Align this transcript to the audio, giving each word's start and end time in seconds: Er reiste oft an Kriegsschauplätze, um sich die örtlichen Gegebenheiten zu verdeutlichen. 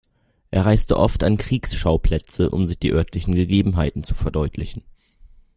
Er 0.49 0.65
reiste 0.65 0.97
oft 0.97 1.21
an 1.23 1.37
Kriegsschauplätze, 1.37 2.49
um 2.49 2.65
sich 2.65 2.79
die 2.79 2.91
örtlichen 2.91 3.35
Gegebenheiten 3.35 4.03
zu 4.03 4.15
verdeutlichen. 4.15 4.81